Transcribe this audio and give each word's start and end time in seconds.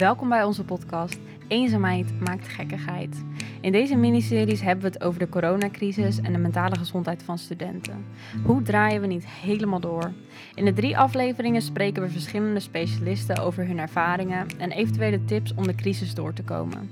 Welkom 0.00 0.28
bij 0.28 0.44
onze 0.44 0.64
podcast 0.64 1.18
Eenzaamheid 1.48 2.20
maakt 2.20 2.48
gekkigheid. 2.48 3.24
In 3.60 3.72
deze 3.72 3.96
miniseries 3.96 4.60
hebben 4.60 4.84
we 4.84 4.90
het 4.90 5.02
over 5.02 5.18
de 5.18 5.28
coronacrisis 5.28 6.20
en 6.20 6.32
de 6.32 6.38
mentale 6.38 6.76
gezondheid 6.76 7.22
van 7.22 7.38
studenten. 7.38 8.04
Hoe 8.44 8.62
draaien 8.62 9.00
we 9.00 9.06
niet 9.06 9.26
helemaal 9.26 9.80
door? 9.80 10.12
In 10.54 10.64
de 10.64 10.72
drie 10.72 10.98
afleveringen 10.98 11.62
spreken 11.62 12.02
we 12.02 12.08
verschillende 12.08 12.60
specialisten 12.60 13.38
over 13.38 13.66
hun 13.66 13.78
ervaringen 13.78 14.46
en 14.58 14.70
eventuele 14.70 15.24
tips 15.24 15.54
om 15.54 15.66
de 15.66 15.74
crisis 15.74 16.14
door 16.14 16.32
te 16.32 16.42
komen. 16.42 16.90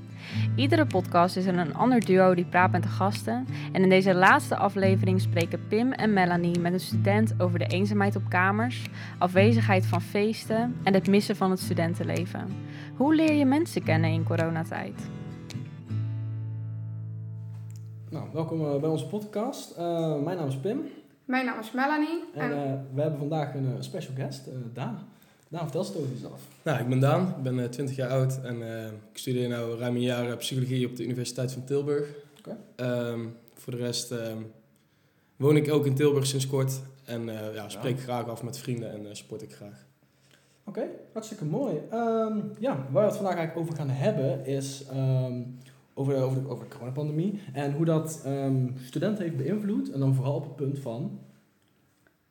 Iedere 0.54 0.86
podcast 0.86 1.36
is 1.36 1.46
er 1.46 1.59
een 1.59 1.75
ander 1.75 2.04
duo 2.04 2.34
die 2.34 2.45
praat 2.45 2.70
met 2.70 2.82
de 2.82 2.88
gasten. 2.88 3.46
En 3.72 3.82
in 3.82 3.88
deze 3.88 4.14
laatste 4.14 4.56
aflevering 4.56 5.20
spreken 5.20 5.66
Pim 5.69 5.92
en 5.92 6.12
Melanie 6.12 6.59
met 6.59 6.72
een 6.72 6.80
student 6.80 7.34
over 7.38 7.59
de 7.59 7.66
eenzaamheid 7.66 8.16
op 8.16 8.28
kamers, 8.28 8.83
afwezigheid 9.19 9.86
van 9.86 10.02
feesten 10.02 10.77
en 10.83 10.95
het 10.95 11.09
missen 11.09 11.36
van 11.36 11.50
het 11.50 11.61
studentenleven. 11.61 12.67
Hoe 12.98 13.15
leer 13.15 13.33
je 13.33 13.45
mensen 13.45 13.83
kennen 13.83 14.11
in 14.11 14.25
coronatijd? 14.25 14.95
Nou, 18.11 18.29
welkom 18.33 18.61
uh, 18.61 18.80
bij 18.80 18.91
onze 18.91 19.06
podcast. 19.06 19.70
Uh, 19.79 20.23
mijn 20.23 20.37
naam 20.37 20.48
is 20.48 20.56
Pim. 20.56 20.80
Mijn 21.25 21.47
naam 21.47 21.59
is 21.59 21.73
Melanie. 21.73 22.25
En, 22.34 22.41
en... 22.41 22.51
Uh, 22.51 22.75
we 22.95 23.01
hebben 23.01 23.19
vandaag 23.19 23.55
een 23.55 23.77
special 23.80 24.15
guest, 24.15 24.48
Daan. 24.75 24.98
Daan, 25.48 25.62
vertel 25.62 25.80
eens 25.80 25.97
over 25.97 26.12
jezelf. 26.12 26.41
Nou, 26.62 26.80
ik 26.80 26.89
ben 26.89 27.01
Daan, 27.01 27.34
ik 27.37 27.42
ben 27.42 27.70
20 27.70 27.97
jaar 27.97 28.11
oud 28.11 28.41
en 28.45 28.62
ik 29.11 29.19
studeer 29.19 29.48
nu 29.48 29.55
ruim 29.55 29.95
een 29.95 30.01
jaar 30.01 30.37
psychologie 30.37 30.87
op 30.87 30.97
de 30.97 31.05
Universiteit 31.05 31.53
van 31.53 31.65
Tilburg. 31.65 32.09
Okay. 32.39 33.11
Um, 33.11 33.37
voor 33.55 33.73
de 33.73 33.78
rest 33.78 34.11
um, 34.11 34.53
woon 35.37 35.56
ik 35.56 35.73
ook 35.73 35.87
in 35.87 35.95
Tilburg 35.95 36.27
sinds 36.27 36.47
kort 36.47 36.80
en 37.05 37.25
ja, 37.55 37.69
spreek 37.69 37.97
ja. 37.97 38.03
graag 38.03 38.28
af 38.28 38.42
met 38.42 38.59
vrienden 38.59 38.92
en 38.92 39.17
sport 39.17 39.42
ik 39.42 39.53
graag. 39.53 39.88
Oké, 40.69 40.78
okay, 40.78 40.91
hartstikke 41.12 41.44
mooi. 41.44 41.74
Um, 41.92 42.52
ja, 42.58 42.86
waar 42.91 43.02
we 43.02 43.08
het 43.08 43.16
vandaag 43.16 43.36
eigenlijk 43.36 43.56
over 43.56 43.74
gaan 43.74 43.91
hebben 43.91 44.47
is 44.47 44.84
over, 45.94 46.14
de, 46.14 46.20
over, 46.20 46.42
de, 46.42 46.48
over 46.48 46.64
de 46.64 46.70
coronapandemie 46.70 47.41
en 47.52 47.72
hoe 47.72 47.84
dat 47.84 48.27
studenten 48.84 49.25
heeft 49.25 49.36
beïnvloed 49.36 49.91
en 49.91 50.00
dan 50.00 50.14
vooral 50.14 50.34
op 50.34 50.44
het 50.44 50.56
punt 50.56 50.78
van 50.78 51.20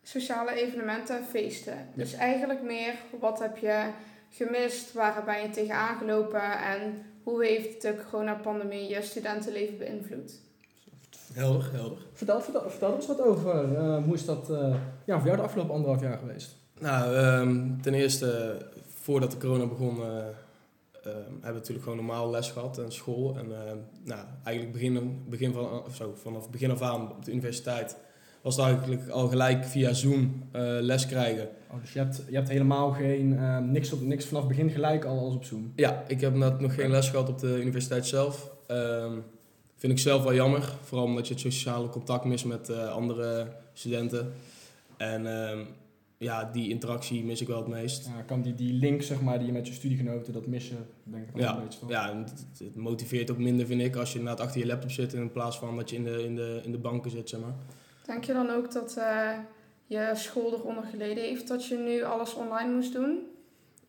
sociale 0.04 0.54
evenementen, 0.54 1.24
feesten. 1.24 1.74
Ja. 1.74 1.86
Dus 1.96 2.14
eigenlijk 2.14 2.62
meer 2.62 2.94
wat 3.20 3.40
heb 3.40 3.58
je 3.58 3.90
gemist, 4.30 4.94
waar 4.94 5.24
ben 5.26 5.42
je 5.42 5.50
tegenaan 5.50 5.98
gelopen 5.98 6.60
en 6.60 7.06
hoe 7.24 7.46
heeft 7.46 7.82
de 7.82 7.96
coronapandemie 8.10 8.90
je 8.90 9.02
studentenleven 9.02 9.78
beïnvloed? 9.78 10.40
Helder, 11.34 11.72
helder. 11.72 11.98
Vertel, 12.14 12.42
vertel, 12.42 12.70
vertel 12.70 12.96
eens 12.96 13.08
wat 13.08 13.22
over. 13.22 13.72
Uh, 13.72 14.04
hoe 14.04 14.14
is 14.14 14.26
dat 14.26 14.50
uh, 14.50 14.76
ja, 15.06 15.18
voor 15.18 15.26
jou 15.26 15.38
de 15.38 15.44
afgelopen 15.44 15.74
anderhalf 15.74 16.02
jaar 16.02 16.18
geweest? 16.18 16.56
Nou, 16.80 17.16
um, 17.16 17.82
ten 17.82 17.94
eerste, 17.94 18.58
voordat 18.94 19.32
de 19.32 19.38
corona 19.38 19.66
begon, 19.66 19.98
uh, 19.98 20.04
hebben 21.04 21.42
we 21.42 21.52
natuurlijk 21.52 21.84
gewoon 21.84 22.06
normaal 22.06 22.30
les 22.30 22.52
gehad 22.52 22.78
en 22.78 22.92
school. 22.92 23.38
En 23.38 23.48
nou, 24.04 24.22
eigenlijk 24.44 24.78
begin, 24.78 25.24
begin 25.30 25.54
van, 25.54 25.84
of 25.84 25.96
zo, 25.96 26.14
vanaf 26.22 26.50
begin 26.50 26.72
af 26.72 26.82
aan 26.82 27.12
op 27.12 27.26
de 27.26 27.32
universiteit 27.32 27.98
was 28.42 28.56
het 28.56 28.66
eigenlijk 28.66 29.10
al 29.10 29.28
gelijk 29.28 29.66
via 29.66 29.94
Zoom 29.94 30.20
uh, 30.20 30.62
les 30.62 31.06
krijgen. 31.06 31.50
Oh, 31.72 31.82
dus 31.82 31.94
je 31.94 32.00
hebt, 32.00 32.24
je 32.30 32.36
hebt 32.36 32.50
helemaal 32.50 32.92
geen, 32.92 33.38
niks, 33.72 33.92
op, 33.92 34.02
niks 34.02 34.26
vanaf 34.26 34.48
begin 34.48 34.70
gelijk 34.70 35.06
al 35.06 35.20
alles 35.20 35.36
op 35.36 35.44
Zoom? 35.44 35.74
Ja, 35.76 36.04
ik 36.08 36.22
heb 36.22 36.36
net 36.36 36.60
nog 36.60 36.76
geen 36.76 36.92
les 36.92 37.10
gehad 37.10 37.30
op 37.30 37.40
de 37.40 37.62
universiteit 37.62 38.06
zelf. 38.06 38.52
Um, 38.72 39.24
vind 39.76 39.94
ik 39.94 40.00
zelf 40.00 40.24
wel 40.24 40.34
jammer, 40.34 40.74
vooral 40.84 41.06
omdat 41.06 41.28
je 41.28 41.34
het 41.34 41.42
sociale 41.42 41.90
contact 41.90 42.26
mist 42.26 42.46
met 42.46 42.70
andere 42.70 43.48
studenten. 43.74 44.34
En 44.98 45.26
ja, 46.18 46.44
die 46.44 46.70
interactie 46.70 47.26
mis 47.26 47.42
ik 47.42 47.48
wel 47.48 47.58
het 47.58 47.68
meest. 47.68 48.06
Ja, 48.06 48.22
kan 48.22 48.42
die, 48.42 48.54
die 48.54 48.74
link 48.74 49.02
zeg 49.02 49.22
maar, 49.22 49.38
die 49.38 49.48
je 49.48 49.54
met 49.54 49.68
je 49.68 49.74
studiegenoten, 49.74 50.34
dat 50.34 50.48
missen, 50.48 50.88
denk 51.04 51.30
ik 51.30 51.38
ja, 51.38 51.56
een 51.56 51.64
beetje 51.64 51.80
van. 51.80 51.88
Ja, 51.88 52.18
het, 52.18 52.46
het, 52.58 52.76
motiveert 52.76 53.32
ook 53.32 53.38
minder, 53.38 53.66
vind 53.66 53.82
ik, 53.82 53.96
als 53.96 54.12
je 54.14 54.20
inderdaad 54.20 54.46
achter 54.46 54.60
je 54.60 54.68
laptop 54.68 54.92
zit 54.92 55.14
in 55.14 55.32
plaats 55.32 55.60
van 55.60 55.76
dat 55.76 55.90
je 55.90 55.96
in 55.96 56.04
de, 56.04 56.24
in 56.24 56.36
de, 56.36 56.62
in 56.64 56.72
de 56.72 56.78
banken 56.78 57.12
zit, 57.12 57.30
zeg 57.30 57.40
maar. 57.40 57.56
Denk 58.06 58.24
je 58.24 58.34
dan 58.34 58.50
ook 58.50 58.72
dat 58.72 58.96
uh, 58.98 59.32
je 59.86 60.12
school 60.14 60.54
eronder 60.54 60.84
geleden 60.84 61.24
heeft 61.24 61.48
dat 61.48 61.66
je 61.66 61.76
nu 61.76 62.04
alles 62.04 62.34
online 62.34 62.74
moest 62.74 62.94
doen? 62.94 63.20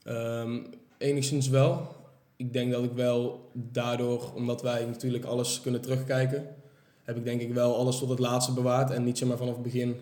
Um, 0.06 0.66
enigszins 0.98 1.48
wel. 1.48 1.96
Ik 2.36 2.52
denk 2.52 2.72
dat 2.72 2.84
ik 2.84 2.92
wel 2.92 3.50
daardoor, 3.52 4.32
omdat 4.34 4.62
wij 4.62 4.84
natuurlijk 4.84 5.24
alles 5.24 5.60
kunnen 5.60 5.80
terugkijken, 5.80 6.56
heb 7.04 7.16
ik 7.16 7.24
denk 7.24 7.40
ik 7.40 7.52
wel 7.52 7.76
alles 7.76 7.98
tot 7.98 8.08
het 8.08 8.18
laatste 8.18 8.52
bewaard 8.52 8.90
en 8.90 9.04
niet 9.04 9.18
zeg 9.18 9.28
maar 9.28 9.36
vanaf 9.36 9.54
het 9.54 9.62
begin 9.62 9.96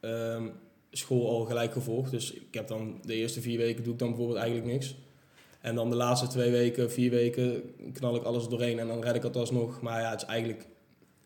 um, 0.00 0.52
school 0.92 1.28
al 1.28 1.44
gelijk 1.44 1.72
gevolgd. 1.72 2.10
Dus 2.10 2.32
ik 2.32 2.54
heb 2.54 2.68
dan 2.68 2.98
de 3.02 3.14
eerste 3.14 3.40
vier 3.40 3.58
weken 3.58 3.84
doe 3.84 3.92
ik 3.92 3.98
dan 3.98 4.08
bijvoorbeeld 4.08 4.38
eigenlijk 4.38 4.72
niks. 4.72 4.94
En 5.60 5.74
dan 5.74 5.90
de 5.90 5.96
laatste 5.96 6.26
twee 6.26 6.50
weken, 6.50 6.90
vier 6.90 7.10
weken 7.10 7.62
knal 7.92 8.16
ik 8.16 8.22
alles 8.22 8.48
doorheen 8.48 8.78
en 8.78 8.86
dan 8.86 9.02
red 9.02 9.14
ik 9.14 9.22
het 9.22 9.36
alsnog. 9.36 9.80
Maar 9.80 10.00
ja, 10.00 10.10
het 10.10 10.22
is 10.22 10.28
eigenlijk 10.28 10.66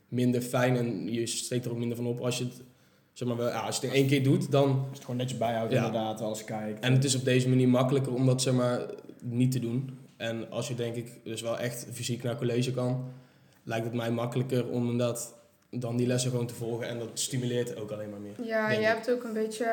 minder 0.08 0.40
fijn 0.40 0.76
en 0.76 1.12
je 1.12 1.26
steekt 1.26 1.64
er 1.64 1.70
ook 1.70 1.78
minder 1.78 1.96
van 1.96 2.06
op 2.06 2.20
als 2.20 2.38
je 2.38 2.44
het, 2.44 2.62
zeg 3.12 3.28
maar, 3.28 3.40
ja, 3.40 3.60
als 3.60 3.76
je 3.76 3.86
het 3.86 3.90
in 3.90 4.00
één 4.00 4.08
keer 4.08 4.22
doet, 4.22 4.50
dan... 4.50 4.68
Als 4.68 4.88
het 4.92 5.00
gewoon 5.00 5.16
netjes 5.16 5.38
bijhoudt 5.38 5.72
ja. 5.72 5.86
inderdaad, 5.86 6.20
als 6.20 6.44
kijkt. 6.44 6.80
En 6.80 6.92
het 6.92 7.04
is 7.04 7.14
op 7.14 7.24
deze 7.24 7.48
manier 7.48 7.68
makkelijker 7.68 8.14
om 8.14 8.26
dat, 8.26 8.42
zeg 8.42 8.54
maar, 8.54 8.86
niet 9.20 9.52
te 9.52 9.60
doen. 9.60 9.98
En 10.16 10.50
als 10.50 10.68
je 10.68 10.74
denk 10.74 10.94
ik 10.94 11.12
dus 11.24 11.40
wel 11.40 11.58
echt 11.58 11.86
fysiek 11.92 12.22
naar 12.22 12.36
college 12.36 12.72
kan, 12.72 13.04
lijkt 13.62 13.84
het 13.84 13.94
mij 13.94 14.10
makkelijker 14.10 14.68
om 14.68 14.98
dat 14.98 15.34
dan 15.78 15.96
die 15.96 16.06
lessen 16.06 16.30
gewoon 16.30 16.46
te 16.46 16.54
volgen. 16.54 16.88
En 16.88 16.98
dat 16.98 17.08
stimuleert 17.14 17.80
ook 17.80 17.90
alleen 17.90 18.10
maar 18.10 18.20
meer. 18.20 18.42
Ja, 18.42 18.70
je 18.70 18.78
ik. 18.78 18.84
hebt 18.84 19.10
ook 19.10 19.24
een 19.24 19.32
beetje 19.32 19.68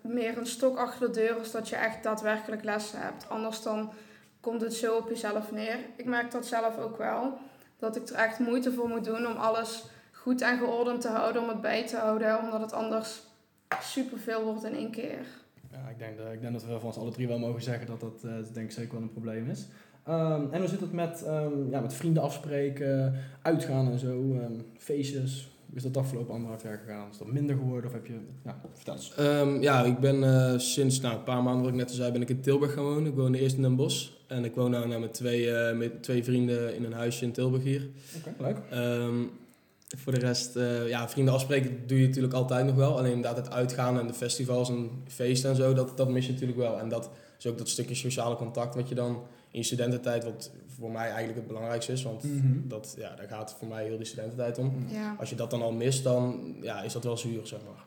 meer 0.00 0.38
een 0.38 0.46
stok 0.46 0.78
achter 0.78 1.12
de 1.12 1.20
deur 1.20 1.38
als 1.38 1.50
dat 1.50 1.68
je 1.68 1.76
echt 1.76 2.02
daadwerkelijk 2.02 2.64
lessen 2.64 3.00
hebt. 3.00 3.28
Anders 3.28 3.62
dan 3.62 3.92
komt 4.40 4.60
het 4.60 4.74
zo 4.74 4.96
op 4.96 5.08
jezelf 5.08 5.52
neer. 5.52 5.76
Ik 5.96 6.04
merk 6.04 6.30
dat 6.30 6.46
zelf 6.46 6.78
ook 6.78 6.96
wel 6.96 7.38
dat 7.78 7.96
ik 7.96 8.08
er 8.08 8.14
echt 8.14 8.38
moeite 8.38 8.72
voor 8.72 8.88
moet 8.88 9.04
doen 9.04 9.26
om 9.26 9.36
alles 9.36 9.84
goed 10.12 10.40
en 10.40 10.58
geordend 10.58 11.00
te 11.00 11.08
houden, 11.08 11.42
om 11.42 11.48
het 11.48 11.60
bij 11.60 11.86
te 11.86 11.96
houden, 11.96 12.38
omdat 12.38 12.60
het 12.60 12.72
anders 12.72 13.22
superveel 13.80 14.44
wordt 14.44 14.64
in 14.64 14.74
één 14.74 14.90
keer. 14.90 15.26
Ja, 15.70 15.88
ik 15.88 15.98
denk, 15.98 16.18
dat, 16.18 16.32
ik 16.32 16.40
denk 16.40 16.52
dat 16.52 16.64
we 16.64 16.78
van 16.78 16.82
ons 16.82 16.96
alle 16.96 17.10
drie 17.10 17.28
wel 17.28 17.38
mogen 17.38 17.62
zeggen 17.62 17.86
dat 17.86 18.00
dat 18.00 18.22
uh, 18.24 18.32
denk 18.52 18.66
ik 18.66 18.72
zeker 18.72 18.92
wel 18.92 19.02
een 19.02 19.12
probleem 19.12 19.50
is. 19.50 19.66
Um, 20.08 20.48
en 20.50 20.58
hoe 20.58 20.68
zit 20.68 20.80
het 20.80 20.92
met, 20.92 21.24
um, 21.26 21.70
ja, 21.70 21.80
met 21.80 21.94
vrienden 21.94 22.22
afspreken, 22.22 23.14
uitgaan 23.42 23.90
en 23.90 23.98
zo, 23.98 24.08
um, 24.08 24.64
feestjes? 24.78 25.50
Is 25.74 25.82
dat 25.82 25.96
afgelopen 25.96 26.34
anderhalf 26.34 26.62
jaar 26.62 26.80
gegaan? 26.84 27.08
Is 27.10 27.18
dat 27.18 27.32
minder 27.32 27.56
geworden 27.56 27.86
of 27.86 27.92
heb 27.92 28.06
je... 28.06 28.18
Ja, 28.44 28.60
vertel 28.72 28.94
eens. 28.94 29.12
ja, 29.60 29.84
ik 29.84 29.98
ben 29.98 30.22
uh, 30.22 30.58
sinds 30.58 31.00
nou, 31.00 31.14
een 31.14 31.22
paar 31.22 31.42
maanden, 31.42 31.62
wat 31.62 31.70
ik 31.70 31.78
net 31.78 31.88
al 31.88 31.94
zei, 31.94 32.12
ben 32.12 32.22
ik 32.22 32.28
in 32.28 32.40
Tilburg 32.40 32.72
gaan 32.72 32.84
wonen. 32.84 33.06
Ik 33.06 33.14
woonde 33.14 33.40
eerst 33.40 33.56
in 33.56 33.62
Den 33.62 33.76
Bosch. 33.76 34.10
En 34.26 34.44
ik 34.44 34.54
woon 34.54 34.70
nu 34.70 34.86
nou 34.86 35.00
met, 35.00 35.14
twee, 35.14 35.46
uh, 35.46 35.76
met 35.76 36.02
twee 36.02 36.24
vrienden 36.24 36.76
in 36.76 36.84
een 36.84 36.92
huisje 36.92 37.24
in 37.24 37.32
Tilburg 37.32 37.62
hier. 37.62 37.88
Oké, 38.16 38.34
okay, 38.40 38.52
leuk. 38.52 39.30
Voor 39.96 40.12
de 40.12 40.18
rest, 40.18 40.56
uh, 40.56 40.88
ja, 40.88 41.08
vrienden 41.08 41.34
afspreken 41.34 41.86
doe 41.86 42.00
je 42.00 42.06
natuurlijk 42.06 42.34
altijd 42.34 42.66
nog 42.66 42.74
wel. 42.74 42.98
Alleen 42.98 43.12
inderdaad 43.12 43.36
het 43.36 43.50
uitgaan 43.54 43.98
en 43.98 44.06
de 44.06 44.14
festivals 44.14 44.68
en 44.68 44.90
feesten 45.06 45.50
en 45.50 45.56
zo, 45.56 45.74
dat, 45.74 45.96
dat 45.96 46.10
mis 46.10 46.26
je 46.26 46.32
natuurlijk 46.32 46.58
wel. 46.58 46.78
En 46.78 46.88
dat 46.88 47.10
is 47.38 47.46
ook 47.46 47.58
dat 47.58 47.68
stukje 47.68 47.94
sociale 47.94 48.36
contact 48.36 48.74
wat 48.74 48.88
je 48.88 48.94
dan 48.94 49.22
in 49.52 49.58
je 49.58 49.64
studententijd, 49.64 50.24
wat 50.24 50.50
voor 50.66 50.90
mij 50.90 51.06
eigenlijk 51.06 51.36
het 51.36 51.46
belangrijkste 51.46 51.92
is. 51.92 52.02
Want 52.02 52.22
mm 52.22 52.40
-hmm. 52.40 52.64
dat, 52.68 52.94
ja, 52.98 53.14
daar 53.14 53.28
gaat 53.28 53.56
voor 53.58 53.68
mij 53.68 53.84
heel 53.84 53.96
die 53.96 54.06
studententijd 54.06 54.58
om. 54.58 54.84
Ja. 54.88 55.16
Als 55.18 55.30
je 55.30 55.36
dat 55.36 55.50
dan 55.50 55.62
al 55.62 55.72
mist, 55.72 56.04
dan 56.04 56.54
ja, 56.60 56.82
is 56.82 56.92
dat 56.92 57.04
wel 57.04 57.16
zuur, 57.16 57.46
zeg 57.46 57.60
maar. 57.64 57.84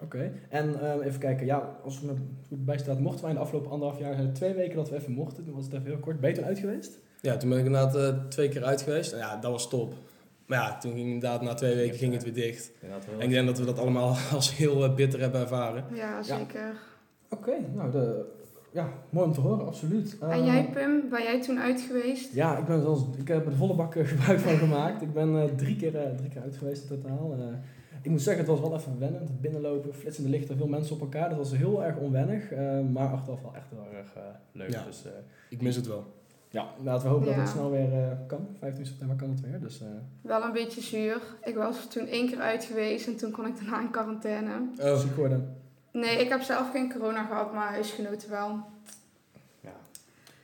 Oké, 0.00 0.16
okay. 0.16 0.32
en 0.48 0.70
uh, 0.82 1.06
even 1.06 1.20
kijken, 1.20 1.46
ja, 1.46 1.76
als 1.84 2.00
we 2.00 2.06
me 2.06 2.12
goed 2.48 2.64
bijstaat, 2.64 2.98
mochten 3.00 3.20
wij 3.20 3.30
in 3.30 3.36
de 3.36 3.42
afgelopen 3.42 3.70
anderhalf 3.70 4.00
jaar 4.00 4.32
twee 4.32 4.54
weken 4.54 4.76
dat 4.76 4.90
we 4.90 4.96
even 4.96 5.12
mochten, 5.12 5.44
toen 5.44 5.54
was 5.54 5.64
het 5.64 5.74
even 5.74 5.86
heel 5.86 5.98
kort. 5.98 6.34
Toen 6.34 6.44
uit 6.44 6.58
geweest? 6.58 6.98
Ja, 7.20 7.36
toen 7.36 7.48
ben 7.48 7.58
ik 7.58 7.64
inderdaad 7.64 7.96
uh, 7.96 8.28
twee 8.28 8.48
keer 8.48 8.64
uit 8.64 8.82
geweest. 8.82 9.12
En 9.12 9.18
ja, 9.18 9.36
dat 9.36 9.50
was 9.50 9.68
top. 9.68 9.94
Maar 10.46 10.58
ja, 10.58 10.78
toen 10.78 10.92
ging 10.92 11.04
inderdaad 11.04 11.42
na 11.42 11.54
twee 11.54 11.74
weken 11.74 11.98
ging 11.98 12.12
het 12.12 12.24
weer 12.24 12.34
dicht. 12.34 12.70
En 13.18 13.20
ik 13.20 13.30
denk 13.30 13.46
dat 13.46 13.58
we 13.58 13.64
dat 13.64 13.78
allemaal 13.78 14.16
als 14.32 14.56
heel 14.56 14.84
uh, 14.84 14.94
bitter 14.94 15.20
hebben 15.20 15.40
ervaren. 15.40 15.84
Ja, 15.92 16.22
zeker. 16.22 16.60
Ja. 16.60 16.72
Oké, 17.28 17.48
okay, 17.48 17.66
nou, 17.74 17.90
de, 17.90 18.26
ja, 18.74 18.88
mooi 19.10 19.26
om 19.26 19.32
te 19.32 19.40
horen, 19.40 19.66
absoluut. 19.66 20.16
En 20.20 20.44
jij, 20.44 20.70
Pim, 20.72 21.08
ben 21.10 21.22
jij 21.22 21.42
toen 21.42 21.58
uit 21.58 21.80
geweest? 21.80 22.34
Ja, 22.34 22.58
ik, 22.58 22.64
ben 22.64 22.80
zelfs, 22.80 23.02
ik 23.18 23.28
heb 23.28 23.44
er 23.44 23.50
de 23.50 23.56
volle 23.56 23.74
bak 23.74 23.92
gebruik 24.06 24.38
van 24.38 24.56
gemaakt. 24.56 25.02
Ik 25.02 25.12
ben 25.12 25.56
drie, 25.56 25.76
keer, 25.76 25.92
drie 26.16 26.28
keer 26.28 26.42
uit 26.42 26.56
geweest 26.56 26.90
in 26.90 27.00
totaal. 27.00 27.36
Ik 28.02 28.10
moet 28.10 28.22
zeggen, 28.22 28.44
het 28.44 28.52
was 28.52 28.68
wel 28.68 28.78
even 28.78 28.98
wennen. 28.98 29.20
Het 29.20 29.40
binnenlopen, 29.40 29.94
flitsende 29.94 30.30
lichten, 30.30 30.56
veel 30.56 30.66
mensen 30.66 30.94
op 30.94 31.00
elkaar. 31.00 31.28
Dat 31.28 31.38
was 31.38 31.56
heel 31.56 31.84
erg 31.84 31.96
onwennig. 31.96 32.52
Uh, 32.52 32.80
maar 32.92 33.08
achteraf 33.08 33.42
wel 33.42 33.54
echt 33.54 33.66
heel 33.70 33.98
erg 33.98 34.16
uh, 34.16 34.22
leuk. 34.52 34.70
Ja, 34.70 34.84
dus, 34.84 35.06
uh, 35.06 35.12
ik 35.48 35.62
mis 35.62 35.76
het 35.76 35.86
wel. 35.86 36.04
Ja, 36.50 36.66
laten 36.82 37.06
we 37.06 37.12
hopen 37.12 37.28
ja. 37.28 37.34
dat 37.34 37.42
het 37.42 37.52
snel 37.52 37.70
weer 37.70 38.18
kan. 38.26 38.46
15 38.58 38.86
september 38.86 39.16
kan 39.16 39.28
het 39.28 39.40
weer. 39.40 39.60
Dus, 39.60 39.82
wel 40.20 40.42
een 40.42 40.52
beetje 40.52 40.80
zuur. 40.80 41.20
Ik 41.42 41.54
was 41.54 41.86
toen 41.88 42.06
één 42.06 42.28
keer 42.28 42.40
uit 42.40 42.64
geweest 42.64 43.06
en 43.06 43.16
toen 43.16 43.30
kon 43.30 43.46
ik 43.46 43.56
daarna 43.56 43.80
in 43.80 43.90
quarantaine. 43.90 44.50
Oh, 44.80 44.98
ziek 44.98 45.16
worden? 45.16 45.63
Nee, 45.94 46.18
ik 46.18 46.28
heb 46.28 46.42
zelf 46.42 46.70
geen 46.70 46.92
corona 46.92 47.24
gehad, 47.24 47.52
maar 47.52 47.68
huisgenoten 47.68 48.30
wel. 48.30 48.60
Ja. 49.60 49.76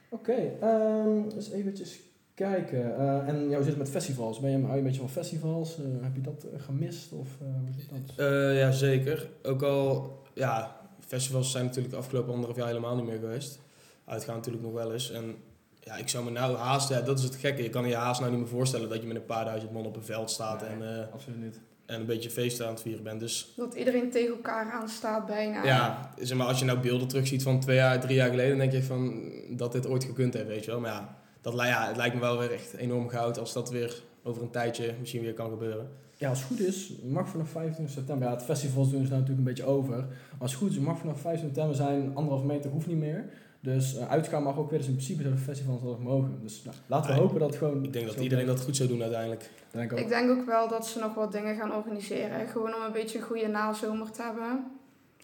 Oké, 0.09 0.31
okay, 0.59 1.05
um, 1.07 1.29
dus 1.35 1.51
eventjes 1.51 2.01
kijken. 2.35 2.79
Uh, 2.79 3.29
en 3.29 3.49
ja, 3.49 3.55
hoe 3.55 3.65
zit 3.65 3.67
het 3.67 3.77
met 3.77 3.91
festivals? 3.91 4.41
Ben 4.41 4.51
je, 4.51 4.59
hou 4.59 4.73
je 4.73 4.79
een 4.79 4.85
beetje 4.85 5.01
van 5.01 5.11
festivals? 5.11 5.79
Uh, 5.79 6.03
heb 6.03 6.15
je 6.15 6.21
dat 6.21 6.47
uh, 6.53 6.61
gemist? 6.61 7.13
Of, 7.13 7.29
hoe 7.39 7.73
zit 7.77 8.17
dat? 8.17 8.27
ja, 8.57 8.71
zeker. 8.71 9.31
Ook 9.43 9.63
al, 9.63 10.19
ja, 10.35 10.77
festivals 11.07 11.51
zijn 11.51 11.65
natuurlijk 11.65 11.93
de 11.93 12.01
afgelopen 12.01 12.33
anderhalf 12.33 12.59
jaar 12.59 12.67
helemaal 12.67 12.97
niet 12.97 13.07
meer 13.07 13.19
geweest. 13.19 13.61
Uitgaan 14.05 14.37
natuurlijk 14.37 14.65
nog 14.65 14.73
wel 14.73 14.93
eens. 14.93 15.11
En 15.11 15.37
ja, 15.81 15.97
ik 15.97 16.09
zou 16.09 16.25
me 16.25 16.31
nou 16.31 16.57
haasten, 16.57 16.97
ja, 16.97 17.03
dat 17.03 17.19
is 17.19 17.25
het 17.25 17.35
gekke. 17.35 17.63
Je 17.63 17.69
kan 17.69 17.89
je 17.89 17.95
haast 17.95 18.21
nou 18.21 18.33
niet 18.33 18.41
meer 18.41 18.51
voorstellen 18.51 18.89
dat 18.89 19.01
je 19.01 19.07
met 19.07 19.17
een 19.17 19.25
paar 19.25 19.45
duizend 19.45 19.73
man 19.73 19.87
op 19.87 19.97
een 19.97 20.05
veld 20.05 20.31
staat 20.31 20.61
Nee. 20.61 20.71
en, 20.71 21.03
eh, 21.03 21.13
Absoluut 21.13 21.41
niet. 21.41 21.61
En 21.91 22.01
een 22.01 22.07
beetje 22.07 22.31
feest 22.31 22.63
aan 22.63 22.71
het 22.73 22.83
vieren 22.83 23.03
bent. 23.03 23.21
Dus 23.21 23.53
Dat 23.57 23.75
iedereen 23.75 24.11
tegen 24.11 24.31
elkaar 24.35 24.73
aanstaat 24.73 25.27
bijna. 25.27 25.65
ja, 25.65 26.11
zeg 26.19 26.37
maar, 26.37 26.47
als 26.47 26.59
je 26.59 26.65
nou 26.65 26.79
beelden 26.79 27.09
terugziet 27.09 27.43
van 27.43 27.61
twee 27.61 27.77
jaar, 27.77 28.01
drie 28.01 28.15
jaar 28.17 28.31
geleden, 28.31 28.59
dan 28.59 28.69
denk 28.69 28.73
je 28.73 28.83
van 28.89 29.23
dat 29.51 29.73
dit 29.73 29.87
ooit 29.87 30.05
gekund 30.05 30.35
heeft, 30.35 30.47
weet 30.47 30.65
je 30.65 30.71
wel. 30.71 30.81
Maar 30.81 30.91
ja, 30.91 31.17
dat, 31.41 31.55
ja, 31.55 31.87
het 31.87 31.97
lijkt 31.97 32.15
me 32.15 32.21
wel 32.21 32.39
weer 32.39 32.53
echt 32.53 32.73
enorm 32.75 33.09
goud 33.09 33.39
als 33.39 33.53
dat 33.53 33.71
weer 33.71 34.03
over 34.23 34.43
een 34.43 34.51
tijdje 34.51 34.95
misschien 35.01 35.23
weer 35.23 35.35
kan 35.35 35.51
gebeuren. 35.51 35.89
Ja, 36.17 36.29
als 36.29 36.39
het 36.39 36.47
goed 36.47 36.61
is, 36.61 36.93
mag 37.05 37.29
vanaf 37.29 37.49
25 37.49 37.95
september. 37.95 38.29
Ja, 38.29 38.35
het 38.35 38.43
festivals 38.43 38.91
doen 38.91 39.03
ze 39.05 39.09
nou 39.11 39.21
natuurlijk 39.21 39.39
een 39.39 39.55
beetje 39.55 39.73
over. 39.73 39.97
Maar 39.97 40.07
als 40.39 40.51
het 40.51 40.61
goed 40.61 40.71
is, 40.71 40.79
mag 40.79 40.99
vanaf 40.99 41.21
25 41.21 41.41
september 41.65 41.75
zijn. 41.77 42.17
Anderhalf 42.17 42.45
meter 42.45 42.71
hoeft 42.71 42.87
niet 42.87 42.97
meer. 42.99 43.25
Dus 43.61 43.97
eh, 43.97 44.09
uitgaan 44.11 44.43
mag 44.43 44.57
ook 44.57 44.71
weer. 44.71 44.79
Dus 44.79 44.89
in 44.89 44.95
principe 44.95 45.23
zouden 45.23 45.43
festivals 45.43 45.83
wel 45.83 45.99
mogen. 45.99 46.39
Dus 46.43 46.63
nou, 46.65 46.77
laten 46.87 47.15
we 47.15 47.21
hopen 47.21 47.39
dat 47.39 47.49
het 47.49 47.59
gewoon. 47.59 47.85
Ik 47.85 47.93
denk 47.93 48.07
dat 48.07 48.15
zo 48.15 48.23
iedereen 48.23 48.47
dat 48.47 48.61
goed 48.61 48.77
zou 48.77 48.89
doen 48.89 49.03
uiteindelijk. 49.03 49.51
Denk 49.71 49.93
ik 49.93 49.99
Ik 49.99 50.09
denk 50.09 50.31
ook 50.31 50.47
wel 50.47 50.69
dat 50.69 50.87
ze 50.87 50.99
nog 50.99 51.15
wat 51.15 51.33
dingen 51.33 51.57
gaan 51.57 51.75
organiseren. 51.75 52.49
Gewoon 52.49 52.75
om 52.75 52.83
een 52.83 52.93
beetje 52.93 53.19
een 53.19 53.25
goede 53.25 53.47
nazomer 53.47 54.11
te 54.11 54.23
hebben. 54.23 54.65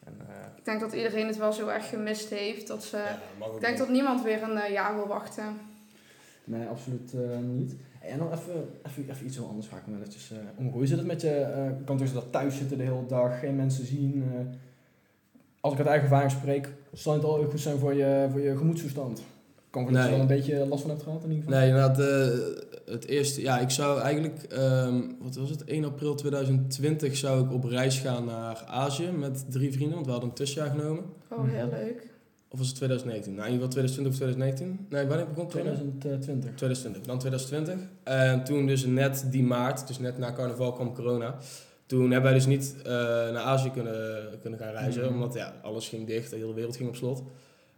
En, 0.04 0.14
eh, 0.28 0.34
Ik 0.56 0.64
denk 0.64 0.80
dat 0.80 0.92
iedereen 0.92 1.26
het 1.26 1.36
wel 1.36 1.52
zo 1.52 1.68
erg 1.68 1.88
gemist 1.88 2.30
heeft. 2.30 2.66
Dat 2.66 2.84
ze, 2.84 2.96
Ja, 2.96 3.46
ik 3.54 3.60
denk 3.60 3.78
dat 3.78 3.88
niemand 3.88 4.22
weer 4.22 4.42
een 4.42 4.56
eh, 4.56 4.72
jaar 4.72 4.94
wil 4.94 5.06
wachten. 5.06 5.44
nee, 6.44 6.66
absoluut 6.66 7.14
eh, 7.14 7.38
niet. 7.38 7.74
En 8.00 8.18
dan 8.18 8.32
even, 8.32 8.68
even, 8.86 9.10
even 9.10 9.26
iets 9.26 9.36
heel 9.36 9.48
anders 9.48 9.66
ga 9.66 9.76
ik 9.76 9.86
me 9.86 9.96
eventjes 9.96 10.32
uh, 10.32 10.38
omgooien. 10.50 10.72
Hoe 10.72 10.86
zit 10.86 10.98
het 10.98 11.06
met 11.06 11.20
je... 11.20 11.30
eh 11.30 11.70
kan 11.84 11.96
dus 11.96 12.12
dat 12.12 12.32
thuis 12.32 12.56
zitten 12.56 12.78
de 12.78 12.82
hele 12.84 13.06
dag, 13.06 13.38
geen 13.38 13.56
mensen 13.56 13.86
zien. 13.86 14.24
Als 15.66 15.72
ik 15.74 15.78
uit 15.80 15.88
eigen 15.88 16.04
ervaring 16.08 16.30
spreek, 16.32 16.68
zal 16.92 17.12
het 17.14 17.24
al 17.24 17.44
goed 17.50 17.60
zijn 17.60 17.78
voor 17.78 17.94
je, 17.94 18.28
voor 18.30 18.40
je 18.40 18.56
gemoedstoestand. 18.56 19.22
Kan 19.70 19.84
je 19.84 19.90
Nee. 19.90 20.02
er 20.02 20.10
wel 20.10 20.20
een 20.20 20.26
beetje 20.26 20.66
last 20.66 20.80
van 20.80 20.90
hebt 20.90 21.02
gehad 21.02 21.24
in 21.24 21.30
ieder 21.30 21.44
geval? 21.44 21.58
Nee, 21.60 21.68
inderdaad, 21.68 21.98
eh, 22.00 22.92
het 22.92 23.06
eerste, 23.06 23.40
ja, 23.40 23.58
ik 23.58 23.70
zou 23.70 24.00
eigenlijk, 24.00 24.42
ehm, 24.42 25.00
wat 25.20 25.36
was 25.36 25.50
het, 25.50 25.62
1 25.66 25.84
april 25.84 26.14
2020 26.14 27.16
zou 27.16 27.44
ik 27.44 27.52
op 27.52 27.64
reis 27.64 27.98
gaan 27.98 28.24
naar 28.24 28.64
Azië 28.66 29.10
met 29.10 29.44
drie 29.48 29.72
vrienden, 29.72 29.94
want 29.94 30.06
we 30.06 30.12
hadden 30.12 30.28
een 30.30 30.34
tussenjaar 30.36 30.70
genomen. 30.70 31.04
Oh, 31.30 31.38
heel 31.50 31.68
leuk. 31.70 32.06
Of 32.48 32.58
was 32.58 32.66
het 32.66 32.76
2019? 32.76 33.34
Nou, 33.34 33.46
in 33.46 33.52
ieder 33.52 33.66
geval 33.66 33.84
2020 33.84 34.12
of 34.12 34.18
2019. 34.18 34.86
Nee, 34.90 35.06
wanneer 35.06 35.26
begon 35.28 35.48
corona? 35.50 35.70
2020. 35.72 36.54
2020, 36.54 37.02
dan 37.02 37.18
2020. 37.18 37.74
En 38.02 38.44
toen 38.44 38.66
dus 38.66 38.86
net 38.86 39.26
die 39.30 39.42
maart, 39.42 39.86
dus 39.86 39.98
net 39.98 40.18
na 40.18 40.32
carnaval 40.32 40.72
kwam 40.72 40.94
corona. 40.94 41.34
Toen 41.86 42.00
hebben 42.10 42.22
wij 42.22 42.32
dus 42.32 42.46
niet 42.46 42.74
eh, 42.84 42.92
naar 42.92 43.36
Azië 43.42 43.70
kunnen, 43.70 44.24
kunnen 44.40 44.58
gaan 44.58 44.72
reizen, 44.72 45.04
Mhm. 45.04 45.12
omdat 45.12 45.34
ja, 45.34 45.54
alles 45.62 45.88
ging 45.88 46.06
dicht, 46.06 46.30
de 46.30 46.36
hele 46.36 46.54
wereld 46.54 46.76
ging 46.76 46.88
op 46.88 46.96
slot. 46.96 47.22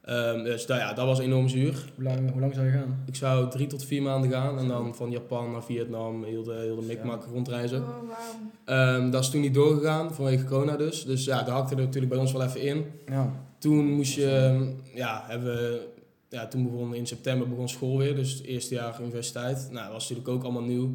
Ehm, 0.02 0.44
dus 0.44 0.66
nou 0.66 0.80
ja, 0.80 0.92
dat 0.92 1.06
was 1.06 1.18
enorm 1.18 1.48
zuur. 1.48 1.84
Hoe 1.94 2.04
lang, 2.04 2.30
hoe 2.32 2.40
lang 2.40 2.54
zou 2.54 2.66
je 2.66 2.72
gaan? 2.72 3.02
Ik 3.06 3.14
zou 3.16 3.50
drie 3.50 3.66
tot 3.66 3.84
vier 3.84 4.02
maanden 4.02 4.30
gaan 4.30 4.58
en 4.58 4.68
dan 4.68 4.94
van 4.94 5.10
Japan 5.10 5.52
naar 5.52 5.62
Vietnam, 5.64 6.24
heel 6.24 6.42
de, 6.42 6.52
heel 6.52 6.76
de 6.80 6.86
mikmak 6.86 7.24
rondreizen. 7.32 7.82
Oh, 7.82 7.88
wauw. 7.88 8.96
Ehm, 8.98 9.10
dat 9.10 9.22
is 9.22 9.30
toen 9.30 9.40
niet 9.40 9.54
doorgegaan, 9.54 10.14
vanwege 10.14 10.44
corona 10.44 10.76
dus. 10.76 11.04
Dus 11.04 11.24
ja, 11.24 11.42
dat 11.42 11.54
hakte 11.54 11.74
er 11.74 11.80
natuurlijk 11.80 12.12
bij 12.12 12.20
ons 12.20 12.32
wel 12.32 12.42
even 12.42 12.60
in. 12.62 12.84
Ja. 13.06 13.32
Toen 13.58 13.84
moest 13.92 14.14
je, 14.14 14.68
ja, 14.94 15.24
hebben 15.26 15.54
we, 15.54 15.86
ja, 16.28 16.46
toen 16.48 16.62
begon 16.62 16.94
in 16.94 17.06
september 17.06 17.48
begon 17.48 17.68
school 17.68 17.98
weer, 17.98 18.14
dus 18.14 18.32
het 18.32 18.42
eerste 18.44 18.74
jaar 18.74 19.00
universiteit. 19.00 19.68
Nou, 19.70 19.84
dat 19.84 19.92
was 19.92 20.08
natuurlijk 20.08 20.28
ook 20.28 20.42
allemaal 20.42 20.62
nieuw. 20.62 20.90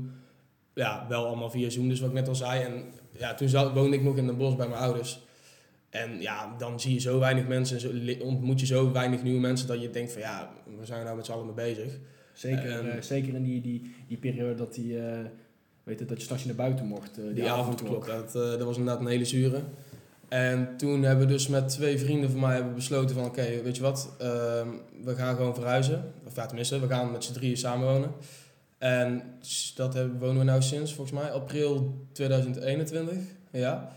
Ja, 0.74 1.06
wel 1.10 1.26
allemaal 1.26 1.50
via 1.50 1.70
Zoom, 1.70 1.90
dus 1.90 2.00
wat 2.00 2.10
ik 2.10 2.16
net 2.16 2.28
al 2.28 2.36
zei. 2.36 2.64
En 2.64 2.84
ja, 3.18 3.34
toen 3.34 3.48
zat, 3.50 3.74
woonde 3.74 3.96
ik 3.96 4.04
nog 4.04 4.18
in 4.18 4.26
Den 4.26 4.38
Bosch 4.38 4.56
bij 4.58 4.68
mijn 4.68 4.82
ouders. 4.82 5.22
En 5.90 6.22
ja, 6.22 6.56
dan 6.58 6.80
zie 6.80 6.94
je 6.94 7.00
zo 7.00 7.20
weinig 7.20 7.48
mensen, 7.48 7.80
zo, 7.80 7.90
ontmoet 8.22 8.60
je 8.60 8.66
zo 8.66 8.92
weinig 8.92 9.24
nieuwe 9.24 9.40
mensen 9.40 9.68
dat 9.68 9.82
je 9.82 9.90
denkt 9.90 10.12
van 10.12 10.22
ja, 10.22 10.52
we 10.80 10.86
zijn 10.86 11.04
nou 11.04 11.16
met 11.16 11.26
z'n 11.26 11.32
allen 11.32 11.46
mee 11.46 11.56
bezig. 11.56 12.00
Zeker, 12.34 12.90
eh, 12.90 13.02
zeker 13.02 13.34
in 13.34 13.44
die, 13.44 13.62
die, 13.62 13.96
die 14.08 14.18
periode 14.18 14.56
dat, 14.56 14.74
die, 14.74 15.00
eh, 15.00 15.20
weet 15.84 16.00
het, 16.00 16.10
dat 16.10 16.18
je 16.18 16.24
straks 16.24 16.46
naar 16.46 16.56
buiten 16.56 16.86
mocht. 16.86 17.18
eh, 17.18 17.24
Die, 17.34 17.44
avond 17.50 17.60
avondklok. 17.62 18.04
klopt. 18.04 18.34
Dat, 18.34 18.58
dat 18.58 18.64
was 18.68 18.78
inderdaad 18.78 19.02
een 19.02 19.08
hele 19.12 19.26
zure. 19.26 19.62
En 20.28 20.78
toen 20.78 21.04
hebben 21.04 21.26
we 21.28 21.32
dus 21.34 21.48
met 21.48 21.70
twee 21.70 21.98
vrienden 22.00 22.32
van 22.32 22.40
mij 22.40 22.56
hebben 22.56 22.74
besloten 22.76 23.16
van... 23.16 23.26
Oké, 23.26 23.62
weet 23.64 23.76
je 23.76 23.82
wat? 23.82 24.16
ehm, 24.20 24.68
we 25.04 25.16
gaan 25.16 25.36
gewoon 25.36 25.56
verhuizen. 25.56 26.14
Of 26.28 26.36
ja, 26.36 26.46
tenminste, 26.46 26.80
we 26.80 26.88
gaan 26.88 27.12
met 27.12 27.24
z'n 27.24 27.34
drieën 27.34 27.58
samenwonen. 27.58 28.12
En 28.84 29.24
dat 29.76 29.94
hebben, 29.94 30.20
wonen 30.20 30.38
we 30.38 30.44
nou 30.44 30.62
sinds, 30.62 30.94
volgens 30.94 31.20
mij, 31.20 31.32
april 31.32 32.06
2021. 32.12 33.14
Ja. 33.52 33.90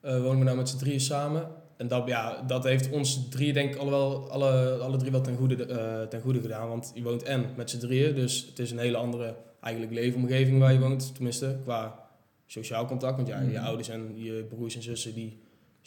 Eh, 0.00 0.20
wonen 0.20 0.38
we 0.38 0.44
nou 0.44 0.56
met 0.56 0.68
z'n 0.68 0.76
drieën 0.76 1.00
samen. 1.00 1.46
En 1.76 1.88
dat, 1.88 2.08
ja, 2.08 2.42
dat 2.42 2.64
heeft 2.64 2.90
ons 2.90 3.28
drie 3.28 3.52
denk 3.52 3.74
ik 3.74 3.80
alle, 3.80 3.90
wel, 3.90 4.30
alle, 4.30 4.78
alle 4.80 4.96
drie 4.96 5.10
wel 5.10 5.20
ten 5.20 5.36
goede, 5.36 5.66
eh, 5.66 6.02
ten 6.02 6.20
goede 6.20 6.40
gedaan. 6.40 6.68
Want 6.68 6.90
je 6.94 7.02
woont 7.02 7.22
en 7.22 7.44
met 7.56 7.70
z'n 7.70 7.78
drieën. 7.78 8.14
Dus 8.14 8.46
het 8.48 8.58
is 8.58 8.70
een 8.70 8.78
hele 8.78 8.96
andere 8.96 9.34
eigenlijk 9.60 9.92
leefomgeving 9.94 10.58
waar 10.58 10.72
je 10.72 10.78
woont. 10.78 11.14
Tenminste, 11.14 11.56
qua 11.62 12.08
sociaal 12.46 12.86
contact. 12.86 13.16
Want 13.16 13.28
ja, 13.28 13.40
je 13.40 13.46
Mhm. 13.46 13.64
ouders 13.64 13.88
en 13.88 14.12
je 14.14 14.46
broers 14.48 14.76
en 14.76 14.82
zussen, 14.82 15.14
die 15.14 15.38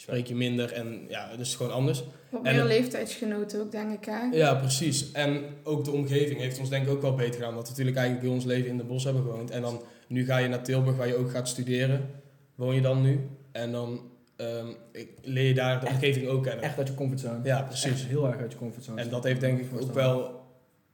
spreek 0.02 0.28
je 0.28 0.36
minder. 0.36 0.72
En 0.74 1.06
ja, 1.10 1.28
het 1.32 1.40
is 1.40 1.56
gewoon 1.56 1.72
anders. 1.72 2.04
Wat 2.30 2.46
En 2.46 2.56
meer 2.56 2.64
leeftijdsgenoten 2.66 3.62
ook, 3.62 3.72
denk 3.72 3.92
ik, 3.94 4.06
hè? 4.06 4.22
Ja, 4.32 4.54
precies. 4.56 5.12
En 5.12 5.44
ook 5.64 5.84
de 5.86 5.92
omgeving 5.92 6.40
heeft 6.40 6.60
ons 6.60 6.70
denk 6.70 6.86
ik 6.86 6.92
ook 6.92 7.02
wel 7.02 7.16
beter 7.16 7.34
gedaan. 7.34 7.56
We 7.58 7.62
natuurlijk 7.68 7.98
eigenlijk 7.98 8.26
heel 8.28 8.36
ons 8.36 8.46
leven 8.46 8.70
in 8.70 8.78
de 8.78 8.84
bos 8.84 9.04
hebben 9.04 9.24
gewoond. 9.24 9.52
En 9.52 9.62
dan, 9.62 9.82
nu 10.08 10.26
ga 10.26 10.38
je 10.38 10.48
naar 10.48 10.64
Tilburg, 10.64 10.96
waar 10.98 11.08
je 11.08 11.16
ook 11.16 11.30
gaat 11.32 11.48
studeren. 11.48 12.10
Woon 12.56 12.76
je 12.76 12.82
dan 12.82 13.02
nu. 13.02 13.20
En 13.52 13.72
dan 13.72 14.02
ehm, 14.36 14.68
ik- 14.92 15.12
leer 15.22 15.48
je 15.48 15.54
daar 15.54 15.80
de 15.80 15.86
Echt- 15.86 15.96
omgeving 15.96 16.28
ook 16.28 16.44
kennen. 16.44 16.64
Echt 16.64 16.78
uit 16.78 16.88
je 16.88 16.94
comfortzone. 16.94 17.40
Ja, 17.44 17.62
precies. 17.62 17.92
Echt 17.92 18.06
heel 18.06 18.28
erg 18.28 18.38
uit 18.38 18.52
je 18.52 18.58
comfortzone. 18.58 19.02
En 19.02 19.10
dat 19.10 19.24
heeft 19.24 19.40
denk 19.42 19.60
ik 19.60 19.82
ook 19.82 19.94
wel 19.94 20.38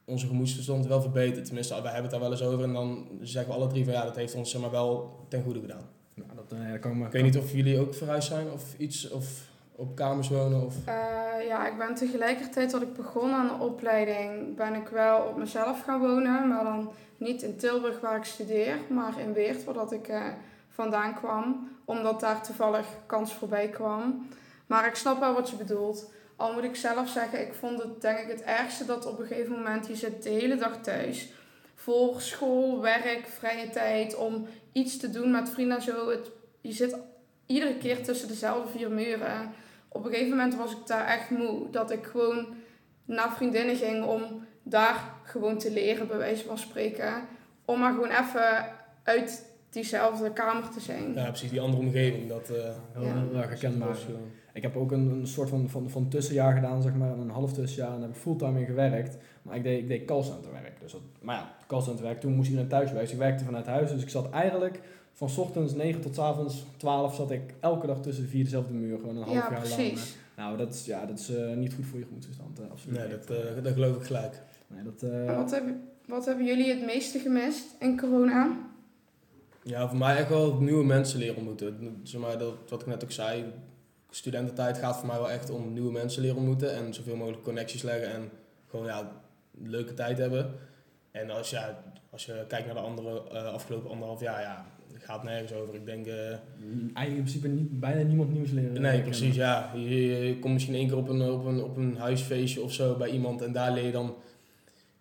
onze 0.06 0.28
gemoedsverstand 0.28 0.88
wel 0.88 1.02
verbeterd. 1.02 1.46
Tenminste, 1.46 1.74
wij 1.74 1.84
hebben 1.84 2.02
het 2.02 2.12
daar 2.12 2.20
wel 2.20 2.32
eens 2.32 2.42
over. 2.42 2.64
En 2.64 2.74
dan 2.74 3.08
zeggen 3.22 3.52
we 3.54 3.60
alle 3.60 3.68
drie 3.70 3.84
van 3.84 3.94
ja, 3.94 4.04
dat 4.04 4.16
heeft 4.16 4.36
ons 4.36 4.50
zeg 4.52 4.62
maar, 4.62 4.72
wel 4.72 5.26
ten 5.30 5.44
goede 5.44 5.60
gedaan. 5.60 5.90
Nou, 6.16 6.30
dat, 6.36 6.60
eh, 6.60 6.72
dat 6.72 6.80
kan 6.80 6.92
ik 6.92 6.98
me- 6.98 7.06
Ik 7.06 7.12
weet 7.12 7.24
niet 7.24 7.38
of 7.38 7.52
jullie 7.52 7.80
ook 7.80 7.94
verhuisd 7.94 8.28
zijn 8.28 8.52
of 8.52 8.64
iets. 8.78 9.10
Of 9.10 9.28
op 9.76 9.96
kamers 9.96 10.30
wonen. 10.30 10.66
Of... 10.66 10.76
Eh, 10.86 11.48
ja, 11.48 11.68
ik 11.68 11.78
ben 11.78 11.96
tegelijkertijd 11.96 12.72
dat 12.72 12.82
ik 12.82 12.94
begon 12.94 13.32
aan 13.32 13.48
de 13.48 13.64
opleiding, 13.66 14.56
ben 14.56 14.74
ik 14.74 14.88
wel 14.88 15.22
op 15.22 15.38
mezelf 15.38 15.82
gaan 15.84 16.00
wonen. 16.00 16.48
Maar 16.48 16.64
dan 16.64 16.92
niet 17.18 17.42
in 17.42 17.58
Tilburg 17.58 18.00
waar 18.00 18.18
ik 18.18 18.24
studeer, 18.24 18.78
maar 18.90 19.20
in 19.20 19.34
Weert, 19.34 19.64
waar 19.64 19.74
dat 19.74 19.92
ik 19.92 20.08
eh, 20.08 20.22
vandaan 20.70 21.14
kwam. 21.16 21.70
Omdat 21.86 22.20
daar 22.20 22.42
toevallig 22.44 22.86
kans 23.06 23.34
voorbij 23.34 23.70
kwam. 23.70 24.28
Maar 24.68 24.88
ik 24.88 24.96
snap 24.96 25.20
wel 25.20 25.34
wat 25.34 25.50
je 25.50 25.56
bedoelt. 25.56 26.12
Al 26.36 26.54
moet 26.54 26.64
ik 26.64 26.76
zelf 26.76 27.10
zeggen, 27.10 27.42
ik 27.48 27.54
vond 27.54 27.84
het 27.84 28.02
denk 28.02 28.18
ik 28.20 28.28
het 28.28 28.42
ergste 28.44 28.86
dat 28.86 29.06
op 29.06 29.20
een 29.20 29.26
gegeven 29.26 29.52
moment 29.56 29.88
je 29.88 29.96
zit 29.96 30.24
de 30.24 30.30
hele 30.30 30.56
dag 30.56 30.82
thuis. 30.82 31.34
Voor 31.76 32.22
school, 32.22 32.82
werk, 32.82 33.28
vrije 33.28 33.70
tijd, 33.70 34.16
om 34.16 34.48
iets 34.72 34.98
te 34.98 35.10
doen 35.10 35.32
met 35.32 35.50
vrienden 35.50 35.78
en 35.78 35.84
zo. 35.84 36.10
Het, 36.10 36.32
je 36.62 36.72
zit 36.72 36.98
iedere 37.46 37.78
keer 37.78 38.04
tussen 38.04 38.28
dezelfde 38.28 38.78
vier 38.78 38.92
muren 38.92 39.50
op 39.90 40.06
een 40.06 40.12
gegeven 40.12 40.30
moment 40.38 40.56
was 40.56 40.72
ik 40.72 40.88
daar 40.88 41.06
echt 41.08 41.30
moe. 41.30 41.70
Dat 41.72 41.92
ik 41.92 42.06
gewoon 42.06 42.48
naar 43.06 43.32
vriendinnen 43.36 43.76
ging 43.76 44.06
om 44.06 44.22
daar 44.64 45.00
gewoon 45.24 45.58
te 45.58 45.72
leren, 45.72 46.08
bij 46.08 46.18
wijze 46.18 46.46
van 46.46 46.58
spreken. 46.58 47.14
Om 47.66 47.80
maar 47.80 47.94
gewoon 47.94 48.10
even 48.10 48.66
uit 49.04 49.46
diezelfde 49.70 50.34
kamer 50.34 50.70
te 50.70 50.80
zijn. 50.80 51.14
Ja, 51.14 51.26
precies. 51.28 51.50
Die 51.50 51.62
andere 51.62 51.82
omgeving. 51.84 52.28
Dat, 52.30 52.50
eh 52.50 52.56
Heel, 52.94 53.04
Ja. 53.04 53.14
heel 53.14 53.36
erg 53.40 53.48
herkenbaar. 53.50 53.88
dat 53.88 53.98
is 53.98 54.04
gewoon- 54.04 54.32
Ik 54.54 54.62
heb 54.62 54.76
ook 54.76 54.92
een, 54.92 55.10
een 55.10 55.28
soort 55.28 55.50
van, 55.50 55.70
van, 55.70 55.90
van 55.90 56.10
tussenjaar 56.10 56.54
gedaan, 56.54 56.82
zeg 56.82 56.94
maar, 56.94 57.12
een 57.12 57.30
half 57.30 57.54
tussenjaar. 57.54 57.92
En 57.94 58.00
daar 58.00 58.08
heb 58.08 58.16
ik 58.16 58.22
fulltime 58.22 58.60
in 58.60 58.66
gewerkt. 58.66 59.18
Maar 59.46 59.56
ik 59.56 59.64
deed, 59.64 59.80
ik 59.80 59.88
deed 59.88 60.06
callcenterwerk. 60.06 60.80
Dus 60.82 60.92
dat, 60.92 61.02
maar 61.22 61.36
ja, 61.36 61.56
callcenterwerk, 61.68 62.20
toen 62.20 62.34
moest 62.36 62.50
iedereen 62.50 62.70
thuis 62.70 62.84
werken. 62.86 63.04
Dus 63.06 63.12
ik 63.14 63.20
werkte 63.20 63.44
vanuit 63.46 63.66
huis. 63.66 63.92
Dus 63.92 64.02
ik 64.02 64.10
zat 64.10 64.30
eigenlijk 64.30 64.80
van 65.14 65.30
's 65.30 65.38
ochtends 65.38 65.74
9 65.74 66.02
tot 66.02 66.16
's 66.16 66.20
avonds 66.20 66.64
12 66.78 67.16
zat 67.16 67.32
ik 67.32 67.54
elke 67.60 67.88
dag 67.88 68.02
tussen 68.02 68.28
vier 68.28 68.44
dezelfde 68.44 68.74
muur. 68.74 69.00
Gewoon 69.00 69.16
een 69.18 69.24
half 69.24 69.34
Ja, 69.36 69.42
jaar 69.52 69.52
lang. 69.52 69.76
precies. 69.76 70.16
Nou, 70.36 70.58
dat 70.58 70.74
is, 70.74 70.86
ja, 70.86 71.06
dat 71.06 71.20
is 71.20 71.36
eh, 71.36 71.54
niet 71.56 71.74
goed 71.74 71.86
voor 71.86 72.00
je 72.00 72.06
gemoedsverstand. 72.06 72.60
eh, 72.60 72.66
absoluut 72.72 72.98
Nee, 73.00 73.08
dat, 73.08 73.30
eh, 73.30 73.64
dat 73.64 73.74
geloof 73.74 73.96
ik 73.96 74.04
gelijk. 74.04 74.42
Nee, 74.68 74.84
dat, 74.84 75.04
eh, 75.12 75.38
wat, 75.38 75.52
hebben, 75.52 75.82
wat 76.08 76.26
hebben 76.26 76.46
jullie 76.46 76.70
het 76.70 76.86
meeste 76.86 77.20
gemist 77.20 77.66
in 77.80 78.00
corona? 78.00 78.58
Ja, 79.64 79.88
voor 79.90 79.98
mij 79.98 80.18
echt 80.18 80.30
wel 80.30 80.54
nieuwe 80.62 80.84
mensen 80.86 81.20
leren 81.20 81.36
ontmoeten. 81.36 82.00
Zeg 82.04 82.22
maar, 82.22 82.38
dat, 82.38 82.54
wat 82.70 82.82
ik 82.82 82.88
net 82.88 83.04
ook 83.04 83.12
zei, 83.12 83.46
studententijd 84.10 84.78
gaat 84.78 84.98
voor 84.98 85.08
mij 85.08 85.18
wel 85.18 85.32
echt 85.32 85.50
om 85.50 85.74
nieuwe 85.74 85.92
mensen 85.92 86.22
leren 86.22 86.38
ontmoeten 86.38 86.74
en 86.76 86.94
zoveel 86.94 87.16
mogelijk 87.16 87.44
connecties 87.44 87.82
leggen 87.82 88.14
en 88.14 88.30
gewoon 88.70 88.86
ja, 88.86 89.12
een 89.64 89.70
leuke 89.70 89.94
tijd 89.94 90.18
hebben. 90.18 90.52
En 91.12 91.30
als, 91.30 91.50
ja, 91.50 91.84
als 92.10 92.26
je 92.26 92.46
kijkt 92.48 92.66
naar 92.66 92.76
de 92.76 92.82
andere 92.82 93.22
eh, 93.32 93.46
afgelopen 93.46 93.90
anderhalf 93.90 94.22
jaar, 94.22 94.42
ja, 94.42 94.66
het 94.94 95.04
gaat 95.04 95.24
nergens 95.24 95.54
over. 95.54 95.76
Ik 95.76 95.86
denk, 95.86 96.06
eh, 96.08 96.16
Eigenlijk 96.24 97.08
in 97.08 97.14
principe 97.14 97.48
niet, 97.48 97.80
bijna 97.80 98.02
niemand 98.02 98.34
nieuws 98.34 98.52
leren. 98.52 98.72
nee, 98.72 98.82
kennen. 98.82 99.02
precies, 99.02 99.36
ja. 99.36 99.72
Je, 99.76 100.26
je 100.28 100.40
komt 100.40 100.54
misschien 100.54 100.76
één 100.76 100.88
keer 100.88 100.98
op 100.98 101.10
een, 101.10 101.22
op, 101.22 101.46
een, 101.46 101.64
op 101.64 101.78
een 101.78 101.96
huisfeestje 101.98 102.62
of 102.62 102.74
zo 102.74 102.96
bij 102.96 103.10
iemand 103.10 103.42
en 103.42 103.52
daar 103.52 103.72
leer 103.72 103.86
je 103.86 103.92
dan 103.92 104.16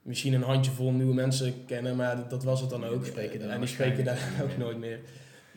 misschien 0.02 0.32
een 0.32 0.42
handjevol 0.42 0.92
nieuwe 0.92 1.14
mensen 1.14 1.54
kennen, 1.66 1.96
maar 1.96 2.16
dat, 2.16 2.30
dat 2.30 2.44
was 2.44 2.60
het 2.60 2.70
dan 2.70 2.84
ook. 2.84 3.02
die 3.02 3.10
spreken 3.12 3.40
daar 3.40 3.48
en 3.50 3.58
die 3.60 3.68
spreken 3.68 4.04
daar 4.04 4.18
ook 4.42 4.56
nooit 4.56 4.78
meer. 4.78 5.00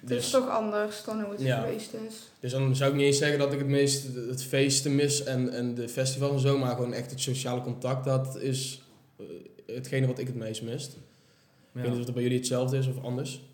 Het 0.01 0.09
is 0.09 0.15
Dus- 0.17 0.29
toch 0.29 0.49
anders 0.49 1.03
dan 1.03 1.21
hoe 1.21 1.31
het 1.31 1.41
Ja. 1.41 1.59
geweest 1.61 1.93
is. 2.07 2.29
Dus 2.39 2.51
dan 2.51 2.75
zou 2.75 2.89
ik 2.91 2.95
niet 2.97 3.05
eens 3.05 3.17
zeggen 3.17 3.39
dat 3.39 3.53
ik 3.53 3.59
het 3.59 3.67
meest 3.67 4.07
het 4.29 4.43
feesten 4.43 4.95
mis 4.95 5.23
en, 5.23 5.49
en 5.53 5.73
de 5.75 5.89
festivals 5.89 6.31
en 6.33 6.39
zo, 6.49 6.57
maar 6.57 6.75
gewoon 6.75 6.93
echt 6.93 7.11
het 7.11 7.21
sociale 7.21 7.61
contact, 7.61 8.05
dat 8.05 8.37
is, 8.39 8.81
eh, 8.81 8.86
hetgene 9.77 10.07
wat 10.07 10.19
ik 10.19 10.27
het 10.27 10.35
meest 10.35 10.61
mist. 10.63 10.91
Ik 10.93 10.99
Ja. 11.71 11.81
weet 11.81 11.89
niet 11.89 11.99
of 11.99 12.05
dat 12.05 12.13
bij 12.13 12.23
jullie 12.23 12.37
hetzelfde 12.37 12.77
is 12.77 12.87
of 12.87 13.03
anders. 13.03 13.45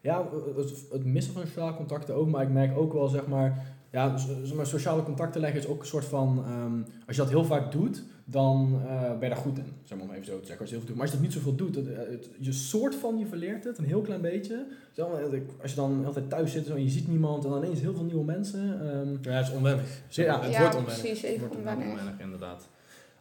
Ja, 0.00 0.28
het, 0.56 0.72
het 0.92 1.04
missen 1.04 1.32
van 1.32 1.46
sociale 1.46 1.74
contacten 1.76 2.14
ook, 2.14 2.28
maar 2.28 2.42
ik 2.42 2.50
merk 2.50 2.76
ook 2.78 2.92
wel, 2.92 3.08
zeg 3.08 3.26
maar, 3.26 3.74
ja, 3.90 4.16
zeg 4.16 4.54
maar 4.54 4.66
sociale 4.66 5.02
contacten 5.02 5.40
leggen 5.40 5.60
is 5.60 5.66
ook 5.66 5.80
een 5.80 5.86
soort 5.86 6.04
van, 6.04 6.42
ehm, 6.46 6.72
als 7.06 7.16
je 7.16 7.22
dat 7.22 7.30
heel 7.30 7.44
vaak 7.44 7.72
doet, 7.72 8.02
dan 8.24 8.80
eh, 8.86 9.00
ben 9.10 9.28
je 9.28 9.34
daar 9.34 9.36
goed 9.44 9.58
in, 9.58 9.64
zeg 9.84 9.98
maar 9.98 10.06
om 10.06 10.12
even 10.12 10.24
zo 10.26 10.40
te 10.40 10.46
zeggen. 10.46 10.60
Als 10.60 10.68
je, 10.70 10.74
heel 10.76 10.84
veel 10.86 10.86
doet. 10.86 10.94
Maar 10.94 11.00
als 11.04 11.10
je 11.10 11.16
dat 11.16 11.26
niet 11.26 11.32
zoveel 11.36 11.54
doet, 11.54 11.74
het, 11.74 11.86
het- 12.08 12.28
je 12.38 12.52
soort 12.52 12.94
van, 12.94 13.18
je 13.18 13.26
verleert 13.26 13.64
het, 13.64 13.78
een 13.78 13.84
heel 13.84 14.00
klein 14.00 14.20
beetje. 14.20 14.66
Zeg 14.92 15.06
maar, 15.08 15.22
als 15.62 15.70
je 15.70 15.76
dan 15.76 16.06
altijd 16.06 16.28
thuis 16.30 16.52
zit 16.52 16.66
zo, 16.66 16.74
en 16.74 16.82
je 16.82 16.90
ziet 16.90 17.08
niemand 17.08 17.44
en 17.44 17.50
dan 17.50 17.64
ineens 17.64 17.80
heel 17.80 17.94
veel 17.94 18.04
nieuwe 18.04 18.24
mensen. 18.24 18.80
ehm, 18.90 19.08
Ja, 19.32 19.36
het 19.38 19.46
is 19.48 19.54
onwennig. 19.54 20.02
Zeg 20.08 20.26
maar, 20.26 20.36
Ja. 20.36 20.42
het 20.42 20.52
ja, 20.52 20.60
wordt 20.60 20.74
onwennig. 20.76 21.00
precies, 21.00 21.20
Het 21.20 21.30
even 21.30 21.40
wordt 21.40 21.56
onwennig. 21.56 21.86
onwennig, 21.88 22.14
inderdaad. 22.20 22.68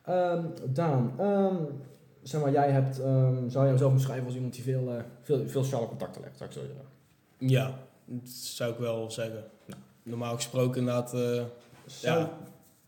Ehm, 0.06 0.44
Daan, 0.74 1.12
ehm, 1.18 1.56
zeg 2.22 2.42
maar, 2.42 2.52
jij 2.52 2.72
hebt, 2.72 3.00
ehm, 3.00 3.50
zou 3.50 3.66
je 3.66 3.72
jezelf 3.72 3.94
beschrijven 3.94 4.26
als 4.26 4.36
iemand 4.36 4.54
die 4.54 4.64
veel, 4.64 4.90
eh, 4.90 5.04
veel, 5.22 5.48
veel 5.48 5.64
sociale 5.64 5.88
contacten 5.88 6.22
legt, 6.22 6.38
zou 6.38 6.50
ik 6.50 6.56
zo 6.56 6.62
zeggen? 6.66 6.86
Ja, 7.38 7.74
dat 8.06 8.30
zou 8.30 8.72
ik 8.72 8.78
wel 8.78 9.12
zeggen. 9.12 9.44
Normaal 10.04 10.36
gesproken 10.36 10.80
inderdaad, 10.80 11.14
eh 11.14 11.44
Zou, 11.86 12.20
ja, 12.20 12.38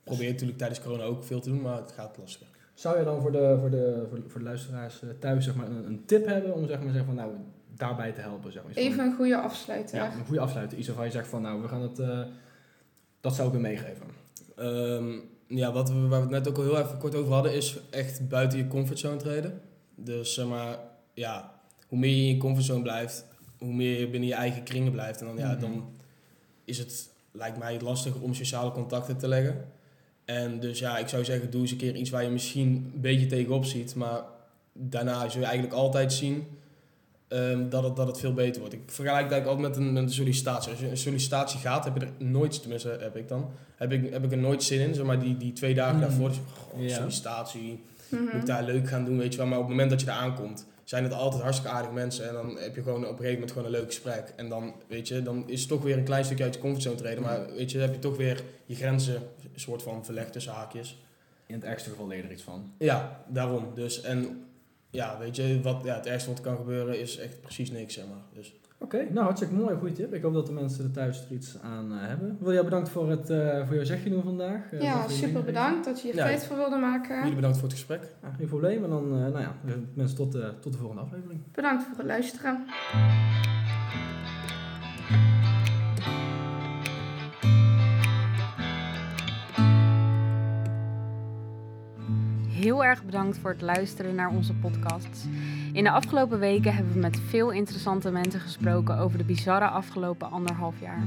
probeer 0.03 0.31
natuurlijk 0.31 0.57
tijdens 0.57 0.81
corona 0.81 1.03
ook 1.03 1.23
veel 1.23 1.39
te 1.39 1.49
doen, 1.49 1.61
maar 1.61 1.77
het 1.77 1.91
gaat 1.91 2.17
lastiger. 2.17 2.47
zou 2.73 2.97
je 2.97 3.03
dan 3.03 3.21
voor 3.21 3.31
de, 3.31 3.57
voor 3.59 3.69
de, 3.69 4.05
voor 4.09 4.21
de, 4.21 4.29
voor 4.29 4.39
de 4.39 4.45
luisteraars 4.45 5.01
eh, 5.01 5.09
thuis 5.19 5.45
zeg 5.45 5.55
maar, 5.55 5.67
een, 5.67 5.85
een 5.85 6.05
tip 6.05 6.25
hebben 6.25 6.53
om 6.53 6.67
zeg 6.67 6.81
maar, 6.81 6.93
zeg 6.93 7.05
van, 7.05 7.15
nou, 7.15 7.31
daarbij 7.75 8.11
te 8.11 8.21
helpen? 8.21 8.51
Zeg 8.51 8.63
maar. 8.63 8.71
Even 8.73 9.05
een 9.05 9.15
goede 9.15 9.37
afsluiter. 9.37 9.95
ja, 9.95 10.13
een 10.13 10.25
goede 10.25 10.41
afsluiten. 10.41 10.77
Iets 10.77 10.87
waarvan 10.87 11.05
je 11.05 11.11
zegt 11.11 11.27
van, 11.27 11.41
nou, 11.41 11.61
we 11.61 11.67
gaan 11.67 11.81
het, 11.81 11.99
eh, 11.99 12.21
dat 13.21 13.35
zou 13.35 13.47
ik 13.47 13.53
weer 13.53 13.61
meegeven. 13.61 14.05
Ehm, 14.55 15.19
ja, 15.57 15.71
wat 15.71 15.89
we, 15.89 15.99
waar 15.99 16.27
we 16.27 16.33
het 16.35 16.43
net 16.43 16.47
ook 16.47 16.57
al 16.57 16.63
heel 16.63 16.79
even 16.79 16.97
kort 16.97 17.15
over 17.15 17.33
hadden, 17.33 17.53
is 17.53 17.77
echt 17.89 18.27
buiten 18.27 18.57
je 18.57 18.67
comfortzone 18.67 19.17
treden. 19.17 19.61
Dus 19.95 20.33
zeg 20.33 20.45
maar, 20.47 20.77
ja, 21.13 21.53
hoe 21.87 21.99
meer 21.99 22.09
je 22.15 22.21
in 22.21 22.27
je 22.33 22.37
comfortzone 22.37 22.81
blijft, 22.81 23.25
hoe 23.57 23.73
meer 23.73 23.99
je 23.99 24.09
binnen 24.09 24.29
je 24.29 24.35
eigen 24.35 24.63
kringen 24.63 24.91
blijft. 24.91 25.19
En 25.19 25.25
dan, 25.25 25.37
ja, 25.37 25.51
Mhm. 25.51 25.59
dan 25.59 25.89
is 26.65 26.77
het, 26.77 27.09
lijkt 27.31 27.57
mij, 27.57 27.79
lastiger 27.81 28.21
om 28.21 28.33
sociale 28.33 28.71
contacten 28.71 29.17
te 29.17 29.27
leggen. 29.27 29.65
En 30.25 30.59
dus 30.59 30.79
ja, 30.79 30.97
ik 30.97 31.07
zou 31.07 31.23
zeggen, 31.25 31.51
doe 31.51 31.61
eens 31.61 31.71
een 31.71 31.77
keer 31.77 31.95
iets 31.95 32.09
waar 32.09 32.23
je 32.23 32.29
misschien 32.29 32.91
een 32.93 33.01
beetje 33.01 33.25
tegenop 33.25 33.65
ziet. 33.65 33.95
Maar 33.95 34.21
daarna 34.73 35.29
zul 35.29 35.39
je 35.41 35.45
eigenlijk 35.45 35.75
altijd 35.75 36.13
zien 36.13 36.47
ehm, 37.33 37.69
dat, 37.69 37.83
het, 37.83 37.95
dat 37.95 38.07
het 38.07 38.19
veel 38.19 38.33
beter 38.33 38.59
wordt. 38.59 38.75
Ik 38.75 38.81
vergelijk 38.85 39.31
eigenlijk 39.31 39.45
altijd 39.45 39.67
met 39.77 39.77
een, 39.87 39.93
met 39.93 40.03
een 40.03 40.09
sollicitatie. 40.11 40.71
Als 40.71 40.79
je 40.79 40.89
een 40.89 40.97
sollicitatie 40.97 41.59
gaat, 41.59 41.83
heb 41.85 41.93
je 41.95 42.05
er 42.05 42.11
nooit, 42.25 42.59
tenminste 42.61 42.97
heb 42.99 43.15
ik 43.15 43.27
dan, 43.27 43.49
heb 43.75 43.91
ik, 43.91 44.11
heb 44.11 44.23
ik 44.23 44.31
er 44.31 44.37
nooit 44.37 44.63
zin 44.63 44.79
in. 44.79 44.93
Zeg 44.93 45.05
maar 45.05 45.19
die, 45.19 45.37
die 45.37 45.53
twee 45.53 45.73
dagen 45.73 45.97
Mhm. 45.97 46.07
daarvoor, 46.07 46.27
dus, 46.29 46.37
goh, 46.69 46.81
Ja. 46.87 46.95
sollicitatie, 46.95 47.83
Mhm. 48.09 48.23
moet 48.23 48.33
ik 48.33 48.45
daar 48.45 48.63
leuk 48.63 48.87
gaan 48.87 49.05
doen, 49.05 49.17
weet 49.17 49.31
je 49.31 49.37
wel. 49.37 49.47
Maar 49.47 49.57
op 49.57 49.63
het 49.63 49.71
moment 49.71 49.89
dat 49.89 49.99
je 49.99 50.05
daar 50.05 50.17
aankomt, 50.19 50.65
zijn 50.83 51.03
het 51.03 51.13
altijd 51.13 51.41
hartstikke 51.43 51.75
aardige 51.75 51.93
mensen. 51.93 52.27
En 52.27 52.33
dan 52.33 52.57
heb 52.57 52.75
je 52.75 52.83
gewoon 52.83 53.01
op 53.03 53.09
een 53.09 53.15
gegeven 53.15 53.33
moment 53.33 53.51
gewoon 53.51 53.65
een 53.67 53.73
leuk 53.73 53.85
gesprek. 53.85 54.33
En 54.35 54.49
dan, 54.49 54.73
weet 54.87 55.07
je, 55.07 55.21
dan 55.23 55.43
is 55.47 55.59
het 55.59 55.69
toch 55.69 55.83
weer 55.83 55.97
een 55.97 56.03
klein 56.03 56.25
stukje 56.25 56.43
uit 56.43 56.53
je 56.53 56.59
comfortzone 56.59 56.95
treden. 56.95 57.23
Maar 57.23 57.39
weet 57.55 57.71
je, 57.71 57.77
dan 57.77 57.85
heb 57.87 57.95
je 57.95 58.01
toch 58.01 58.17
weer 58.17 58.41
je 58.65 58.75
grenzen 58.75 59.15
een 59.53 59.59
soort 59.59 59.83
van 59.83 60.05
verlegd 60.05 60.31
tussen 60.31 60.53
haakjes. 60.53 60.97
In 61.45 61.55
het 61.55 61.63
ergste 61.63 61.89
geval 61.89 62.07
leer 62.07 62.17
je 62.17 62.23
er 62.23 62.31
iets 62.31 62.43
van. 62.43 62.71
Ja, 62.77 63.23
daarom. 63.27 63.67
Dus, 63.75 64.01
en 64.01 64.43
ja, 64.93 65.17
weet 65.19 65.35
je, 65.35 65.59
wat, 65.61 65.81
ja, 65.83 65.95
het 65.95 66.05
ergste 66.05 66.29
wat 66.29 66.37
er 66.37 66.43
kan 66.45 66.55
gebeuren 66.57 66.99
is 66.99 67.17
echt 67.17 67.41
precies 67.41 67.71
niks, 67.71 67.93
zeg 67.93 68.05
maar. 68.07 68.23
Dus, 68.33 68.53
Oké, 68.77 68.97
nou 69.11 69.23
hartstikke 69.25 69.53
mooi, 69.55 69.75
goede 69.75 69.93
tip. 69.93 70.13
Ik 70.13 70.21
hoop 70.21 70.33
dat 70.33 70.45
de 70.45 70.51
mensen 70.51 70.83
er 70.83 70.91
thuis 70.91 71.25
er 71.29 71.35
iets 71.35 71.57
aan 71.61 71.91
eh, 71.91 72.07
hebben. 72.07 72.37
Wil 72.39 72.53
jij 72.53 72.63
bedankt 72.63 72.89
voor, 72.89 73.09
het, 73.09 73.29
eh, 73.29 73.65
voor 73.65 73.75
jouw 73.75 73.83
zegje 73.83 74.09
doen 74.09 74.23
vandaag. 74.23 74.71
Eh, 74.71 74.81
Ja, 74.81 75.03
je 75.07 75.13
super 75.13 75.43
bedankt 75.43 75.85
dat 75.85 76.01
je 76.01 76.07
hier 76.07 76.15
Ja, 76.15 76.23
tijd 76.25 76.45
voor 76.45 76.57
wilde 76.57 76.77
maken. 76.77 77.17
jullie 77.19 77.35
bedankt 77.35 77.57
voor 77.57 77.67
het 77.67 77.77
gesprek. 77.77 78.01
Ja, 78.21 78.29
geen 78.37 78.47
probleem. 78.47 78.83
En 78.83 78.89
dan, 78.89 79.03
eh, 79.03 79.19
nou 79.19 79.39
ja, 79.39 79.55
mensen 79.93 80.17
tot, 80.17 80.35
eh, 80.35 80.47
tot 80.59 80.71
de 80.71 80.77
volgende 80.77 81.01
aflevering. 81.01 81.39
Bedankt 81.51 81.83
voor 81.83 81.97
het 81.97 82.05
luisteren. 82.05 82.65
Bedankt 93.01 93.37
voor 93.37 93.49
het 93.49 93.61
luisteren 93.61 94.15
naar 94.15 94.29
onze 94.29 94.53
podcasts. 94.53 95.25
In 95.73 95.83
de 95.83 95.91
afgelopen 95.91 96.39
weken 96.39 96.73
hebben 96.73 96.93
we 96.93 96.99
met 96.99 97.19
veel 97.27 97.51
interessante 97.51 98.11
mensen 98.11 98.39
gesproken 98.39 98.97
over 98.97 99.17
de 99.17 99.23
bizarre 99.23 99.67
afgelopen 99.67 100.31
anderhalf 100.31 100.75
jaar. 100.79 101.03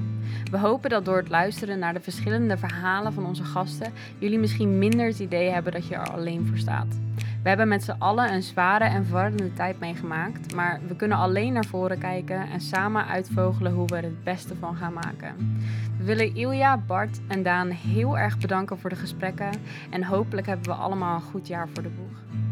We 0.50 0.58
hopen 0.58 0.90
dat 0.90 1.04
door 1.04 1.16
het 1.16 1.28
luisteren 1.28 1.78
naar 1.78 1.94
de 1.94 2.00
verschillende 2.00 2.56
verhalen 2.56 3.12
van 3.12 3.26
onze 3.26 3.44
gasten 3.44 3.92
jullie 4.18 4.38
misschien 4.38 4.78
minder 4.78 5.06
het 5.06 5.18
idee 5.18 5.48
hebben 5.48 5.72
dat 5.72 5.86
je 5.86 5.94
er 5.94 6.10
alleen 6.10 6.46
voor 6.46 6.58
staat. 6.58 6.98
We 7.46 7.52
hebben 7.52 7.70
met 7.70 7.84
z'n 7.84 7.96
allen 7.98 8.32
een 8.32 8.42
zware 8.42 8.84
en 8.84 9.04
verwarrende 9.04 9.52
tijd 9.52 9.80
meegemaakt, 9.80 10.54
maar 10.54 10.80
we 10.88 10.96
kunnen 10.96 11.18
alleen 11.18 11.52
naar 11.52 11.64
voren 11.64 11.98
kijken 11.98 12.50
en 12.50 12.60
samen 12.60 13.06
uitvogelen 13.06 13.72
hoe 13.72 13.86
we 13.86 13.96
er 13.96 14.02
het 14.02 14.24
beste 14.24 14.54
van 14.60 14.76
gaan 14.76 14.92
maken. 14.92 15.58
We 15.98 16.04
willen 16.04 16.34
Ilja, 16.34 16.78
Bart 16.78 17.20
en 17.28 17.42
Daan 17.42 17.70
heel 17.70 18.18
erg 18.18 18.38
bedanken 18.38 18.78
voor 18.78 18.90
de 18.90 18.96
gesprekken 18.96 19.50
en 19.90 20.04
hopelijk 20.04 20.46
hebben 20.46 20.66
we 20.66 20.72
allemaal 20.72 21.14
een 21.14 21.20
goed 21.20 21.46
jaar 21.46 21.68
voor 21.68 21.82
de 21.82 21.88
boeg. 21.88 22.45